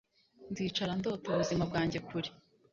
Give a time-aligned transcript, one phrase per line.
[0.51, 2.29] nzicara ndota ubuzima bwanjye kure.